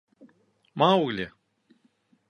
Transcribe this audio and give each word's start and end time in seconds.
—Маугли! 0.79 1.25